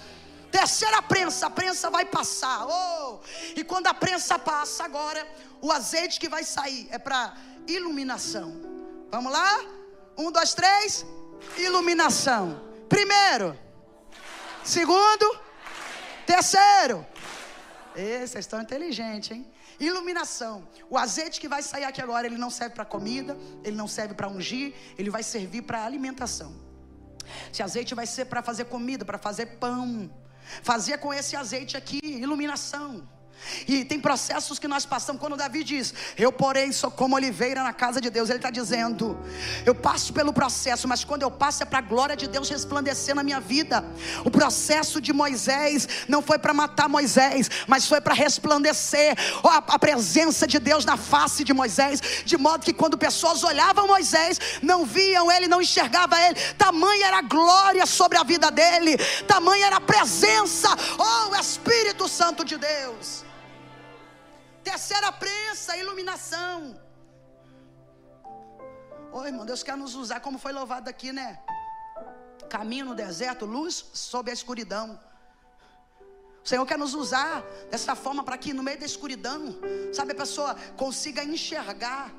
[0.50, 2.66] Terceira prensa, a prensa vai passar.
[2.66, 3.18] Oh!
[3.56, 5.26] E quando a prensa passa, agora
[5.60, 7.34] o azeite que vai sair é para
[7.66, 8.54] iluminação.
[9.10, 9.60] Vamos lá?
[10.16, 11.04] Um, dois, três.
[11.58, 12.62] Iluminação.
[12.88, 13.58] Primeiro.
[14.64, 15.45] Segundo.
[16.26, 17.06] Terceiro.
[17.94, 19.46] Ei, vocês estão inteligentes, hein?
[19.78, 20.68] Iluminação.
[20.90, 24.14] O azeite que vai sair aqui agora, ele não serve para comida, ele não serve
[24.14, 26.54] para ungir, ele vai servir para alimentação.
[27.50, 30.10] Esse azeite vai ser para fazer comida, para fazer pão.
[30.62, 33.08] Fazia com esse azeite aqui iluminação.
[33.66, 35.20] E tem processos que nós passamos.
[35.20, 39.18] Quando Davi diz, Eu, porém, sou como oliveira na casa de Deus, ele está dizendo,
[39.64, 43.14] Eu passo pelo processo, mas quando eu passo é para a glória de Deus resplandecer
[43.14, 43.84] na minha vida.
[44.24, 50.46] O processo de Moisés não foi para matar Moisés, mas foi para resplandecer a presença
[50.46, 55.30] de Deus na face de Moisés, de modo que quando pessoas olhavam Moisés, não viam
[55.30, 56.34] ele, não enxergavam ele.
[56.54, 58.96] Tamanha era a glória sobre a vida dele,
[59.26, 60.68] tamanha era a presença,
[60.98, 63.25] oh, Espírito Santo de Deus.
[64.70, 66.56] Terceira prensa, iluminação.
[69.12, 71.38] Ô irmão, Deus quer nos usar como foi louvado aqui, né?
[72.50, 74.98] Caminho no deserto, luz sob a escuridão.
[76.44, 79.40] O Senhor quer nos usar dessa forma para que no meio da escuridão,
[79.94, 82.10] sabe, a pessoa consiga enxergar.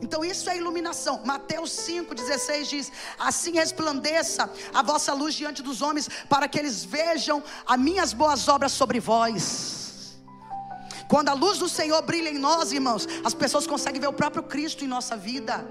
[0.00, 1.22] Então isso é iluminação.
[1.22, 7.44] Mateus 5,16 diz: Assim resplandeça a vossa luz diante dos homens, para que eles vejam
[7.66, 9.77] as minhas boas obras sobre vós.
[11.08, 14.42] Quando a luz do Senhor brilha em nós, irmãos, as pessoas conseguem ver o próprio
[14.42, 15.66] Cristo em nossa vida.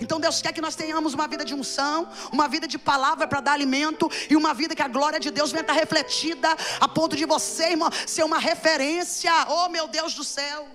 [0.00, 3.40] Então Deus quer que nós tenhamos uma vida de unção, uma vida de palavra para
[3.40, 6.48] dar alimento e uma vida que a glória de Deus venha estar refletida
[6.80, 9.32] a ponto de você, irmão, ser uma referência.
[9.48, 10.68] Oh, meu Deus do céu!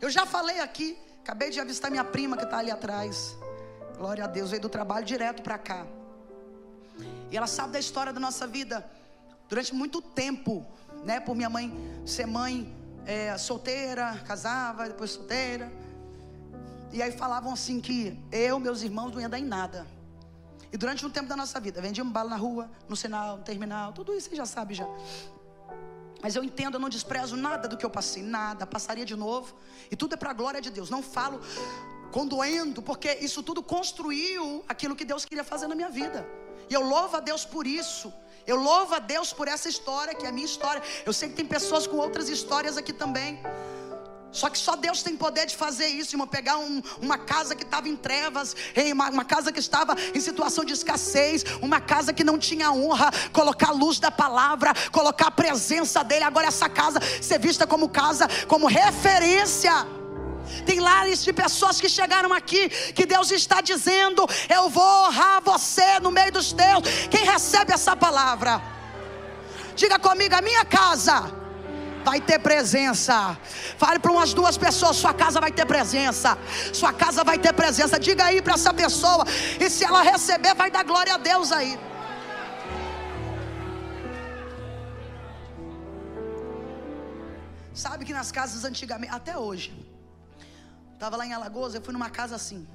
[0.00, 3.36] Eu já falei aqui, acabei de avistar minha prima que está ali atrás.
[3.96, 5.86] Glória a Deus, veio do trabalho direto para cá.
[7.30, 8.84] E ela sabe da história da nossa vida
[9.48, 10.66] durante muito tempo,
[11.04, 11.20] né?
[11.20, 11.72] Por minha mãe
[12.04, 15.72] ser mãe é, solteira, casava, depois solteira.
[16.92, 19.86] E aí falavam assim que eu, meus irmãos, não ia dar em nada.
[20.72, 23.92] E durante um tempo da nossa vida, vendíamos bala na rua, no sinal, no terminal,
[23.92, 24.86] tudo isso você já sabe já.
[26.20, 29.54] Mas eu entendo, eu não desprezo nada do que eu passei, nada, passaria de novo.
[29.90, 30.88] E tudo é para a glória de Deus.
[30.88, 31.40] Não falo
[32.10, 36.26] condoendo, porque isso tudo construiu aquilo que Deus queria fazer na minha vida.
[36.70, 38.12] E eu louvo a Deus por isso.
[38.46, 40.82] Eu louvo a Deus por essa história, que é a minha história.
[41.06, 43.40] Eu sei que tem pessoas com outras histórias aqui também.
[44.30, 46.26] Só que só Deus tem poder de fazer isso, irmão.
[46.26, 48.54] Pegar um, uma casa que estava em trevas,
[48.92, 53.12] uma, uma, casa que estava em situação de escassez, uma casa que não tinha honra,
[53.32, 56.24] colocar a luz da palavra, colocar a presença dele.
[56.24, 60.03] Agora essa casa ser vista como casa, como referência.
[60.66, 66.00] Tem lares de pessoas que chegaram aqui, que Deus está dizendo: Eu vou honrar você
[66.00, 66.82] no meio dos teus.
[67.10, 68.60] Quem recebe essa palavra?
[69.74, 71.44] Diga comigo: a minha casa
[72.04, 73.36] vai ter presença.
[73.78, 76.38] Fale para umas duas pessoas: sua casa vai ter presença.
[76.72, 77.98] Sua casa vai ter presença.
[77.98, 79.24] Diga aí para essa pessoa.
[79.58, 81.78] E se ela receber, vai dar glória a Deus aí.
[87.74, 89.72] Sabe que nas casas antigamente, até hoje,
[90.94, 92.66] Estava lá em Alagoas, eu fui numa casa assim.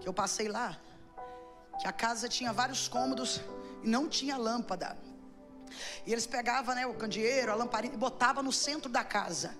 [0.00, 0.78] Que eu passei lá.
[1.80, 3.40] Que a casa tinha vários cômodos
[3.82, 4.98] e não tinha lâmpada.
[6.04, 9.56] E eles pegavam né, o candeeiro, a lamparina e botavam no centro da casa.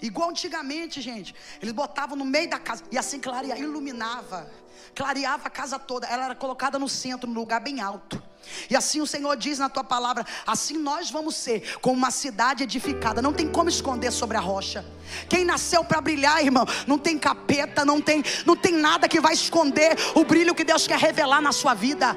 [0.00, 1.34] Igual antigamente, gente.
[1.60, 4.50] Eles botavam no meio da casa e assim clareava, iluminava,
[4.94, 6.06] clareava a casa toda.
[6.08, 8.20] Ela era colocada no centro, num lugar bem alto.
[8.68, 12.62] E assim o Senhor diz na tua palavra: assim nós vamos ser, como uma cidade
[12.62, 13.22] edificada.
[13.22, 14.84] Não tem como esconder sobre a rocha.
[15.28, 19.34] Quem nasceu para brilhar, irmão, não tem capeta, não tem, não tem nada que vai
[19.34, 22.16] esconder o brilho que Deus quer revelar na sua vida.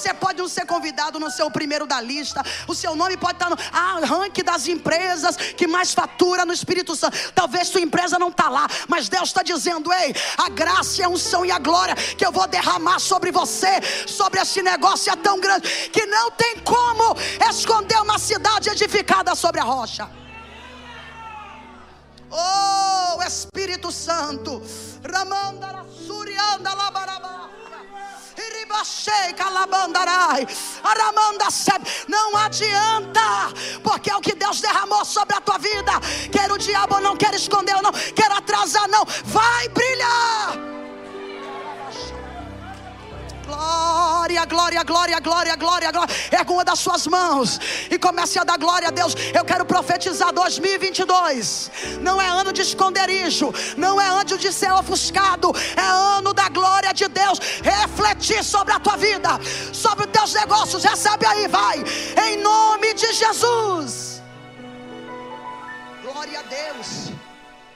[0.00, 2.42] Você pode não ser convidado no seu primeiro da lista.
[2.66, 6.96] O seu nome pode estar no ah, ranking das empresas que mais fatura no Espírito
[6.96, 7.18] Santo.
[7.34, 11.44] Talvez sua empresa não está lá, mas Deus está dizendo: ei, a graça, a unção
[11.44, 15.68] e a glória que eu vou derramar sobre você, sobre esse negócio é tão grande
[15.90, 17.14] que não tem como
[17.50, 20.08] esconder uma cidade edificada sobre a rocha.
[22.30, 24.62] Oh, Espírito Santo,
[25.04, 27.59] Ramanda Surianda Labarabá.
[32.08, 33.20] Não adianta,
[33.82, 35.92] porque é o que Deus derramou sobre a tua vida.
[36.30, 39.04] Quer o diabo não quer esconder não, quer atrasar, não.
[39.24, 40.69] Vai brilhar.
[43.80, 44.44] Glória.
[44.44, 46.14] glória, glória, glória, glória, glória.
[46.30, 47.58] Erga uma das suas mãos
[47.90, 49.14] e comece a dar glória a Deus.
[49.34, 51.70] Eu quero profetizar 2022.
[52.00, 55.86] Não é ano de esconderijo, não é ano de ser ofuscado, é
[56.18, 57.38] ano da glória de Deus.
[57.62, 59.30] Refletir sobre a tua vida,
[59.72, 60.84] sobre os teus negócios.
[60.84, 61.82] Recebe aí, vai,
[62.26, 64.22] em nome de Jesus.
[66.02, 67.12] Glória a Deus.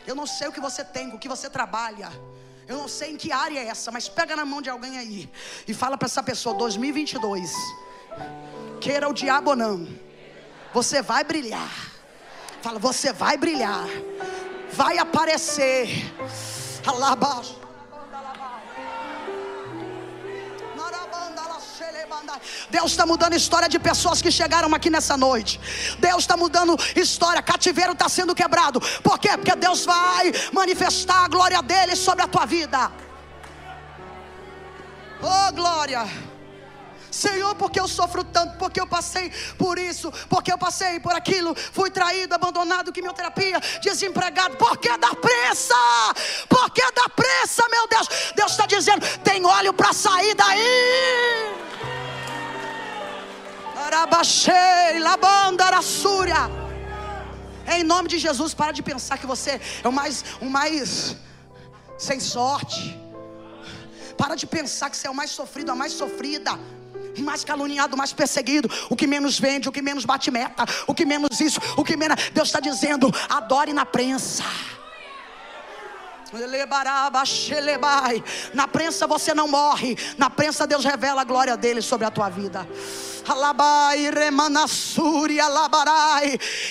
[0.06, 2.10] Eu não sei o que você tem, o que você trabalha.
[2.66, 5.30] Eu não sei em que área é essa, mas pega na mão de alguém aí
[5.68, 7.52] e fala para essa pessoa: 2022,
[8.80, 9.86] queira o diabo ou não,
[10.72, 11.92] você vai brilhar.
[12.62, 13.86] Fala, você vai brilhar,
[14.72, 15.88] vai aparecer.
[16.86, 17.63] Alabaixo.
[22.70, 25.60] Deus está mudando história de pessoas que chegaram aqui nessa noite.
[25.98, 27.42] Deus está mudando história.
[27.42, 28.80] Cativeiro está sendo quebrado.
[29.02, 29.30] Por quê?
[29.36, 32.90] Porque Deus vai manifestar a glória dele sobre a tua vida.
[35.22, 36.06] Oh, glória.
[37.14, 41.54] Senhor, porque eu sofro tanto, porque eu passei por isso, porque eu passei por aquilo,
[41.72, 45.74] fui traído, abandonado, quimioterapia, desempregado, porque dá pressa,
[46.48, 48.08] porque dá pressa, meu Deus.
[48.34, 51.63] Deus está dizendo: tem óleo para sair daí.
[53.86, 56.42] Arabachei, labanda, arassúria.
[57.74, 61.16] Em nome de Jesus, para de pensar que você é o mais, o mais
[61.98, 62.98] sem sorte.
[64.16, 66.58] Para de pensar que você é o mais sofrido, a mais sofrida
[67.22, 71.04] mais caluniado, mais perseguido, o que menos vende, o que menos bate meta, o que
[71.04, 72.16] menos isso, o que menos.
[72.30, 74.44] Deus está dizendo: adore na prensa.
[78.52, 82.28] Na prensa você não morre, na prensa Deus revela a glória dele sobre a tua
[82.28, 82.66] vida.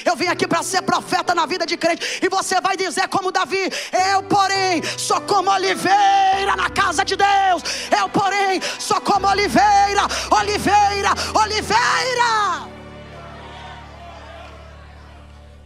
[0.06, 2.20] Eu vim aqui para ser profeta na vida de crente.
[2.22, 3.70] E você vai dizer, como Davi:
[4.12, 7.64] Eu, porém, sou como oliveira na casa de Deus.
[7.98, 12.70] Eu, porém, sou como oliveira, oliveira, oliveira.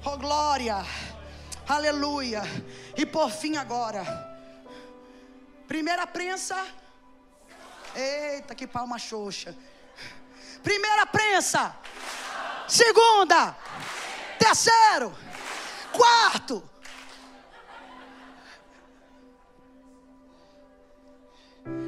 [0.06, 0.86] Oh, glória.
[1.68, 2.42] Aleluia.
[2.96, 4.04] E por fim, agora.
[5.68, 6.56] Primeira prensa.
[7.96, 9.56] Eita, que palma xoxa.
[10.64, 11.76] Primeira prensa.
[12.68, 13.56] Segunda.
[14.40, 15.14] Terceiro.
[15.92, 16.64] Quarto.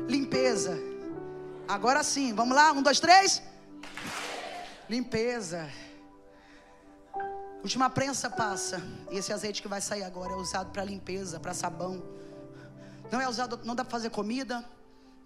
[0.08, 0.78] Limpeza.
[1.68, 3.42] Agora sim, vamos lá, um, dois, três.
[4.90, 5.70] Limpeza.
[7.62, 8.82] Última prensa passa.
[9.12, 12.02] E esse azeite que vai sair agora é usado para limpeza, para sabão.
[13.12, 14.64] Não é usado, não dá para fazer comida,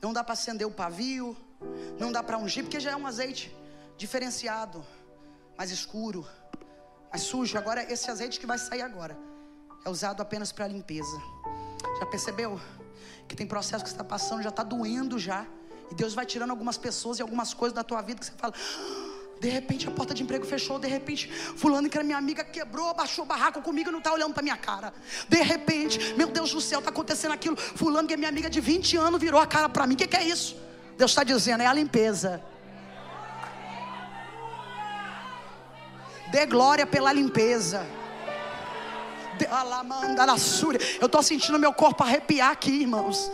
[0.02, 1.38] não dá para acender o pavio,
[2.00, 3.56] não dá para ungir, porque já é um azeite
[3.98, 4.84] diferenciado,
[5.58, 6.26] mais escuro,
[7.12, 7.58] mais sujo.
[7.58, 9.17] Agora esse azeite que vai sair agora
[9.86, 11.22] é usado apenas para limpeza.
[12.00, 12.60] Já percebeu
[13.28, 15.46] que tem processo que está passando, já está doendo já.
[15.91, 18.54] E Deus vai tirando algumas pessoas e algumas coisas da tua vida que você fala.
[19.43, 22.88] De repente a porta de emprego fechou, de repente fulano que era minha amiga quebrou,
[22.88, 24.93] abaixou o barraco comigo e não está olhando para minha cara.
[25.27, 27.58] De repente, meu Deus do céu, está acontecendo aquilo.
[27.58, 29.95] Fulano que é minha amiga de 20 anos virou a cara para mim.
[29.95, 30.56] O que, que é isso?
[30.97, 32.41] Deus está dizendo, é a limpeza.
[36.32, 37.86] Dê glória pela limpeza.
[41.01, 43.29] Eu estou sentindo meu corpo arrepiar aqui, irmãos.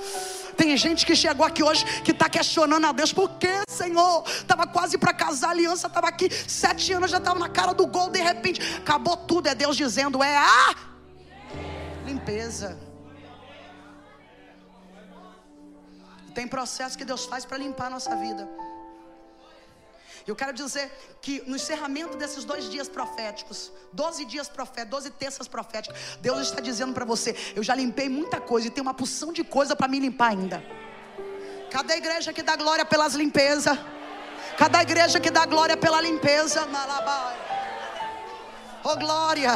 [0.59, 4.25] Tem gente que chegou aqui hoje que está questionando a Deus, por que, Senhor?
[4.27, 7.87] Estava quase para casar, a aliança estava aqui, sete anos já estava na cara do
[7.87, 9.47] gol, de repente acabou tudo.
[9.47, 10.75] É Deus dizendo: é a
[12.05, 12.77] limpeza.
[16.35, 18.45] Tem processo que Deus faz para limpar a nossa vida.
[20.29, 25.47] Eu quero dizer que no encerramento desses dois dias proféticos, 12 dias proféticos, 12 terças
[25.47, 29.33] proféticas, Deus está dizendo para você: eu já limpei muita coisa e tem uma porção
[29.33, 30.63] de coisa para me limpar ainda.
[31.71, 33.75] Cadê a igreja que dá glória pelas limpezas?
[34.55, 36.63] Cadê a igreja que dá glória pela limpeza?
[36.67, 37.48] Malabai.
[38.83, 39.51] Oh glória!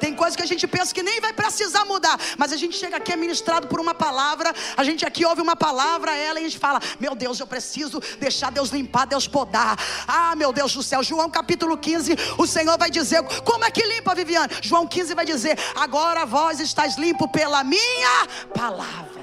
[0.00, 2.96] Tem coisas que a gente pensa que nem vai precisar mudar, mas a gente chega
[2.96, 6.48] aqui é ministrado por uma palavra, a gente aqui ouve uma palavra, ela e a
[6.48, 9.76] gente fala: Meu Deus, eu preciso deixar Deus limpar, Deus podar.
[10.06, 13.82] Ah, meu Deus do céu, João capítulo 15, o Senhor vai dizer: Como é que
[13.82, 14.52] limpa, Viviane?
[14.62, 19.22] João 15 vai dizer: Agora vós estáis limpo pela minha palavra.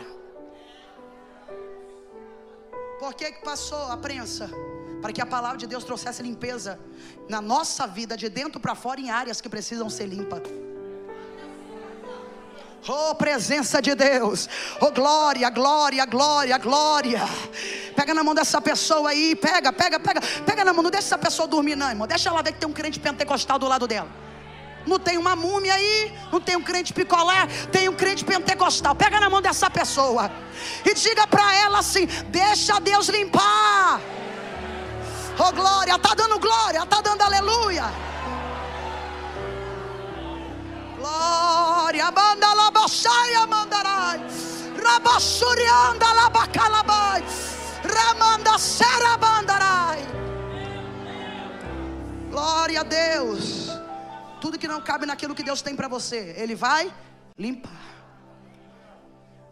[2.99, 4.49] Por que, que passou a prensa?
[5.01, 6.79] Para que a palavra de Deus trouxesse limpeza
[7.27, 10.41] na nossa vida, de dentro para fora, em áreas que precisam ser limpas.
[12.87, 14.47] Oh, presença de Deus.
[14.79, 17.21] Oh, glória, glória, glória, glória.
[17.95, 19.35] Pega na mão dessa pessoa aí.
[19.35, 20.21] Pega, pega, pega.
[20.45, 20.81] Pega na mão.
[20.81, 22.07] Não deixa essa pessoa dormir, não, irmão.
[22.07, 24.07] Deixa ela ver que tem um crente pentecostal do lado dela.
[24.87, 28.95] Não tem uma múmia aí, não tem um crente picolé, tem um crente pentecostal.
[28.95, 30.31] Pega na mão dessa pessoa
[30.85, 33.99] e diga para ela assim: deixa Deus limpar.
[35.41, 37.85] Oh glória, tá dando glória, tá dando aleluia.
[40.97, 44.19] Glória, manda labaxaia mandarai.
[44.83, 47.23] Rabassurianda labacalabai.
[47.83, 50.05] Ramanda serabandarai.
[52.29, 53.69] Glória a Deus.
[54.41, 56.91] Tudo que não cabe naquilo que Deus tem para você, Ele vai
[57.37, 57.88] limpar.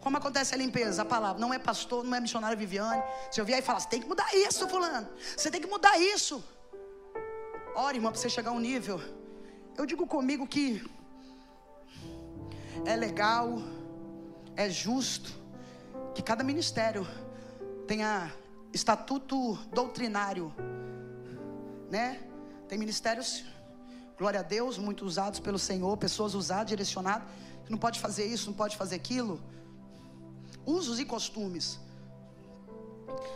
[0.00, 1.02] Como acontece a limpeza?
[1.02, 3.02] A palavra não é pastor, não é missionário Viviane.
[3.30, 5.08] Se eu vier e falar, você tem que mudar isso, fulano.
[5.36, 6.42] Você tem que mudar isso.
[7.74, 9.00] Ora, irmão, para você chegar a um nível.
[9.76, 10.84] Eu digo comigo que
[12.84, 13.58] é legal,
[14.56, 15.30] é justo
[16.14, 17.06] que cada ministério
[17.86, 18.32] tenha
[18.72, 20.52] estatuto doutrinário,
[21.90, 22.20] né?
[22.68, 23.44] Tem ministérios,
[24.18, 27.28] glória a Deus, muito usados pelo Senhor, pessoas usadas, direcionadas.
[27.68, 29.40] Não pode fazer isso, não pode fazer aquilo.
[30.76, 31.66] Usos e costumes.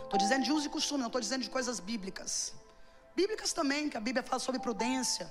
[0.03, 2.53] Estou dizendo de uso e costume, não estou dizendo de coisas bíblicas.
[3.15, 5.25] Bíblicas também, que a Bíblia fala sobre prudência,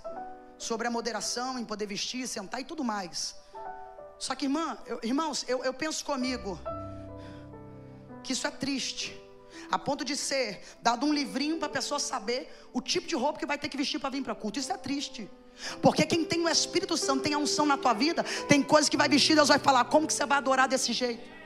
[0.59, 3.37] sobre a moderação em poder vestir, sentar e tudo mais.
[4.19, 6.59] Só que, irmã, eu, irmãos, eu, eu penso comigo
[8.25, 9.09] que isso é triste.
[9.71, 12.41] A ponto de ser dado um livrinho para a pessoa saber
[12.73, 14.59] o tipo de roupa que vai ter que vestir para vir para culto.
[14.59, 15.31] Isso é triste.
[15.81, 18.97] Porque quem tem o Espírito Santo, tem a unção na tua vida, tem coisas que
[18.97, 21.42] vai vestir, Deus vai falar, como que você vai adorar desse jeito?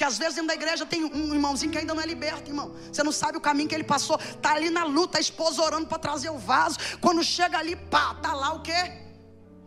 [0.00, 2.74] Que às vezes dentro da igreja tem um irmãozinho que ainda não é liberto, irmão.
[2.90, 4.16] Você não sabe o caminho que ele passou.
[4.40, 6.78] Tá ali na luta, a esposa orando para trazer o vaso.
[7.02, 8.92] Quando chega ali, pá, tá lá o quê?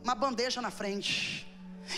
[0.03, 1.47] Uma bandeja na frente.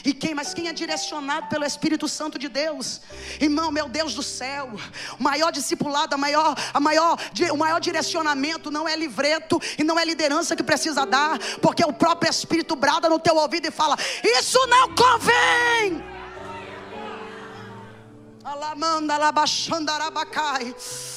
[0.03, 2.99] E quem, mas quem é direcionado pelo Espírito Santo de Deus?
[3.39, 4.69] Irmão, meu Deus do céu,
[5.17, 7.17] o maior discipulado, a maior, a maior,
[7.53, 11.93] o maior direcionamento não é livreto e não é liderança que precisa dar, porque o
[11.93, 16.14] próprio Espírito brada no teu ouvido e fala: Isso não convém.
[18.45, 20.75] Alamanda alabaxandarabacai.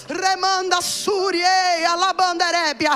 [0.08, 1.44] Remanda surie
[1.86, 2.90] alabanderebia.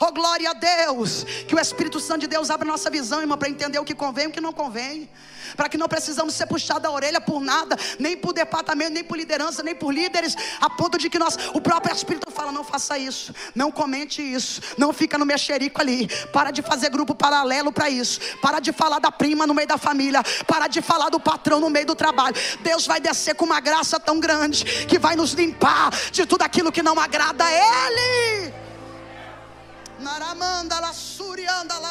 [0.00, 1.22] Oh glória a Deus.
[1.46, 4.24] Que o Espírito Santo de Deus abra nossa visão, irmão, para entender o que convém
[4.24, 5.08] e o que não convém
[5.56, 9.16] para que não precisamos ser puxados da orelha por nada, nem por departamento, nem por
[9.16, 12.98] liderança, nem por líderes, a ponto de que nós, o próprio Espírito fala: não faça
[12.98, 17.88] isso, não comente isso, não fica no mexerico ali, para de fazer grupo paralelo para
[17.88, 21.60] isso, para de falar da prima no meio da família, para de falar do patrão
[21.60, 22.36] no meio do trabalho.
[22.62, 26.72] Deus vai descer com uma graça tão grande que vai nos limpar de tudo aquilo
[26.72, 28.65] que não agrada a Ele.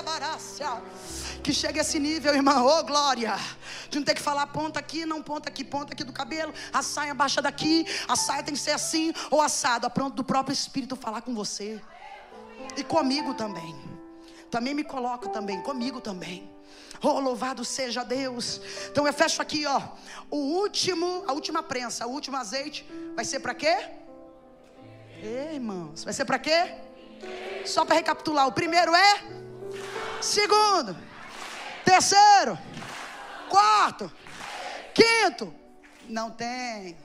[0.01, 0.81] Barácia.
[1.43, 3.35] Que chegue a esse nível, irmão, oh glória.
[3.89, 6.81] De não ter que falar ponta aqui, não ponta aqui, ponta aqui do cabelo, a
[6.81, 9.85] saia baixa daqui, a saia tem que ser assim ou assado.
[9.85, 11.81] A pronto do próprio Espírito falar com você.
[12.77, 13.75] E comigo também.
[14.49, 16.49] Também me coloco também, comigo também.
[17.01, 18.61] Oh, louvado seja Deus.
[18.89, 19.81] Então eu fecho aqui, ó.
[20.29, 23.77] O último, a última prensa, o último azeite vai ser para quê?
[25.21, 26.75] Ei, irmãos, vai ser para quê?
[27.65, 29.23] Só para recapitular, o primeiro é
[30.21, 30.95] segundo,
[31.85, 32.57] Terceiro.
[33.47, 34.11] Quarto.
[34.93, 35.53] Quinto.
[36.09, 36.97] Não tem.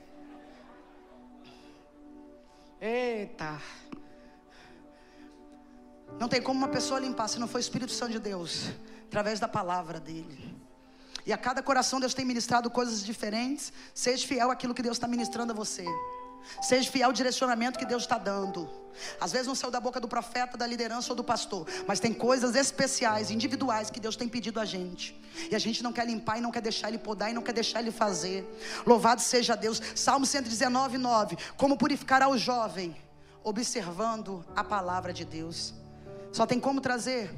[2.80, 3.60] Eita.
[6.18, 8.70] Não tem como uma pessoa limpar se não for o Espírito Santo de Deus,
[9.06, 10.56] através da palavra dele.
[11.26, 13.72] E a cada coração Deus tem ministrado coisas diferentes.
[13.94, 15.84] Seja fiel àquilo que Deus está ministrando a você.
[16.62, 18.68] Seja fiel ao direcionamento que Deus está dando.
[19.20, 22.12] Às vezes não saiu da boca do profeta, da liderança ou do pastor, mas tem
[22.12, 25.18] coisas especiais, individuais que Deus tem pedido a gente.
[25.50, 27.52] E a gente não quer limpar e não quer deixar ele podar e não quer
[27.52, 28.44] deixar ele fazer.
[28.86, 29.80] Louvado seja Deus.
[29.94, 31.36] Salmo 119, 9.
[31.56, 32.96] Como purificará o jovem?
[33.42, 35.72] Observando a palavra de Deus.
[36.32, 37.30] Só tem como trazer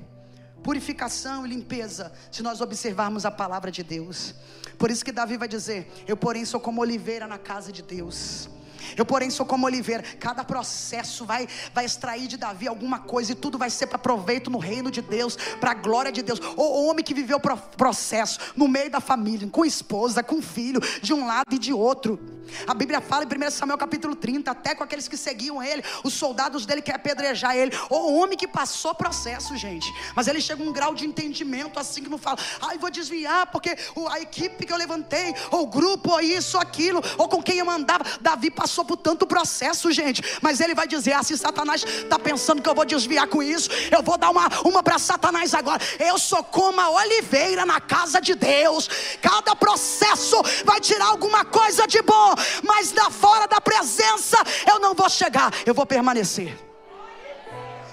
[0.62, 4.34] purificação e limpeza se nós observarmos a palavra de Deus.
[4.78, 8.48] Por isso que Davi vai dizer: Eu, porém, sou como oliveira na casa de Deus.
[8.96, 10.02] Eu, porém, sou como oliveira.
[10.18, 14.50] Cada processo vai, vai extrair de Davi alguma coisa e tudo vai ser para proveito
[14.50, 16.40] no reino de Deus, para a glória de Deus.
[16.56, 21.12] O homem que viveu o processo no meio da família, com esposa, com filho, de
[21.12, 22.18] um lado e de outro.
[22.66, 26.14] A Bíblia fala em 1 Samuel capítulo 30, até com aqueles que seguiam ele, os
[26.14, 27.72] soldados dele querem apedrejar ele.
[27.90, 29.92] O homem que passou processo, gente.
[30.14, 32.90] Mas ele chega a um grau de entendimento assim que não fala, ai, ah, vou
[32.90, 33.76] desviar porque
[34.10, 37.58] a equipe que eu levantei, ou o grupo, ou isso, ou aquilo, ou com quem
[37.58, 38.04] eu andava.
[38.20, 40.22] Davi passou por tanto processo, gente.
[40.40, 43.70] Mas ele vai dizer: ah, se Satanás está pensando que eu vou desviar com isso,
[43.90, 45.82] eu vou dar uma, uma para Satanás agora.
[45.98, 48.88] Eu sou como a oliveira na casa de Deus.
[49.20, 54.94] Cada processo vai tirar alguma coisa de bom mas da fora da presença eu não
[54.94, 56.58] vou chegar, eu vou permanecer.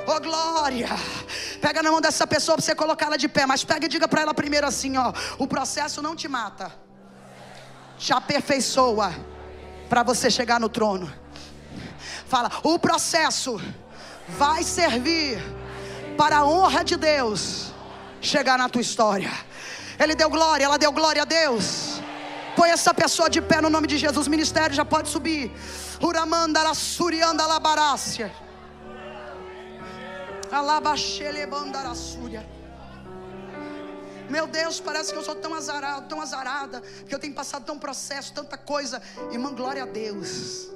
[0.07, 0.89] Oh glória.
[1.61, 4.07] Pega na mão dessa pessoa para você colocar ela de pé, mas pega e diga
[4.07, 6.73] para ela primeiro assim, ó, o processo não te mata.
[7.97, 9.13] Te aperfeiçoa
[9.89, 11.11] para você chegar no trono.
[12.27, 13.59] Fala, o processo
[14.37, 15.41] vai servir
[16.15, 17.73] para a honra de Deus
[18.21, 19.31] chegar na tua história.
[19.97, 21.99] Ele deu glória, ela deu glória a Deus.
[22.55, 24.27] Põe essa pessoa de pé no nome de Jesus.
[24.27, 25.51] O ministério já pode subir.
[26.01, 28.31] Uramanda la surianda la barácia.
[30.51, 32.58] Alabaxelebanda la súria.
[34.29, 37.79] Meu Deus, parece que eu sou tão azarado, tão azarada, que eu tenho passado tão
[37.79, 39.01] processo, tanta coisa.
[39.31, 40.69] Irmã, glória a Deus.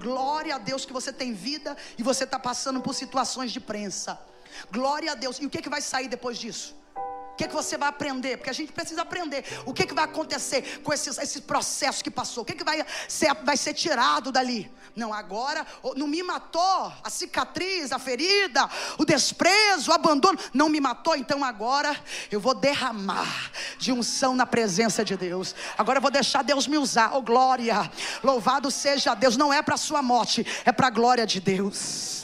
[0.00, 4.18] Glória a Deus que você tem vida e você está passando por situações de prensa.
[4.72, 5.38] Glória a Deus.
[5.38, 6.79] E o que, que vai sair depois disso?
[7.40, 8.36] Que, que você vai aprender?
[8.36, 9.42] Porque a gente precisa aprender.
[9.64, 12.42] O que, que vai acontecer com esses, esse processo que passou?
[12.42, 14.70] O que, que vai, ser, vai ser tirado dali?
[14.94, 15.66] Não, agora
[15.96, 18.68] não me matou a cicatriz, a ferida,
[18.98, 20.38] o desprezo, o abandono.
[20.52, 21.98] Não me matou, então agora
[22.30, 25.54] eu vou derramar de unção na presença de Deus.
[25.78, 27.16] Agora eu vou deixar Deus me usar.
[27.16, 27.90] Oh glória!
[28.22, 29.38] Louvado seja Deus.
[29.38, 32.19] Não é para sua morte, é para a glória de Deus.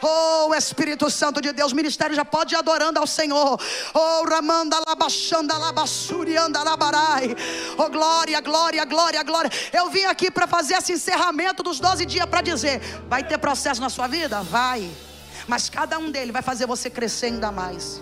[0.00, 3.60] Oh Espírito Santo de Deus, ministério já pode ir adorando ao Senhor.
[3.94, 7.34] Oh Ramanda Labaxanda Labassurianda Labarai.
[7.76, 9.50] Oh glória, glória, glória, glória.
[9.72, 13.80] Eu vim aqui para fazer esse encerramento dos 12 dias para dizer: vai ter processo
[13.80, 14.42] na sua vida?
[14.42, 14.88] Vai.
[15.46, 18.00] Mas cada um deles vai fazer você crescer ainda mais.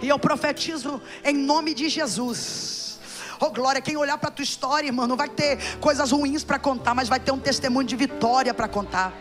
[0.00, 2.98] E eu profetizo em nome de Jesus.
[3.38, 6.94] Oh glória, quem olhar para tua história, irmão, não vai ter coisas ruins para contar,
[6.94, 9.12] mas vai ter um testemunho de vitória para contar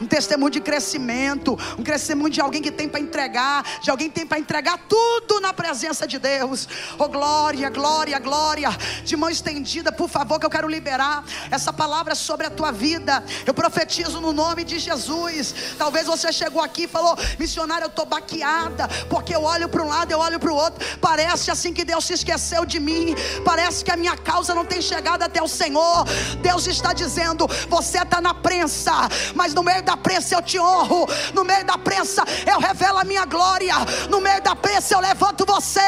[0.00, 4.14] um testemunho de crescimento, um testemunho de alguém que tem para entregar, de alguém que
[4.14, 6.68] tem para entregar tudo na presença de Deus.
[6.98, 8.70] Oh glória, glória, glória.
[9.04, 13.24] De mão estendida, por favor, que eu quero liberar essa palavra sobre a tua vida.
[13.46, 15.54] Eu profetizo no nome de Jesus.
[15.76, 19.88] Talvez você chegou aqui e falou: "Missionário, eu estou baqueada, porque eu olho para um
[19.88, 20.84] lado, eu olho para o outro.
[21.00, 23.14] Parece assim que Deus se esqueceu de mim.
[23.44, 26.04] Parece que a minha causa não tem chegado até o Senhor.
[26.40, 28.92] Deus está dizendo: você está na prensa,
[29.34, 33.04] mas no meio da prensa eu te honro, no meio da prensa eu revelo a
[33.04, 33.74] minha glória,
[34.10, 35.80] no meio da prensa eu levanto você.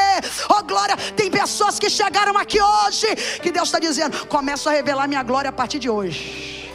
[0.49, 5.07] Oh glória, tem pessoas que chegaram aqui hoje que Deus está dizendo: começo a revelar
[5.07, 6.71] minha glória a partir de hoje.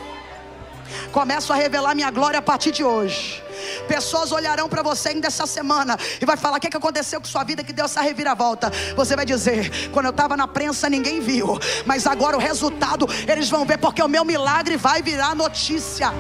[1.11, 3.43] Começo a revelar minha glória a partir de hoje.
[3.89, 7.27] Pessoas olharão para você ainda essa semana e vai falar: o que, que aconteceu com
[7.27, 8.71] sua vida que deu essa reviravolta?
[8.95, 13.51] Você vai dizer: quando eu estava na prensa ninguém viu, mas agora o resultado eles
[13.51, 16.13] vão ver, porque o meu milagre vai virar notícia.